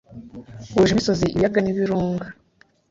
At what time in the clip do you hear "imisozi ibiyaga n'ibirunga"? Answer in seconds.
0.93-2.25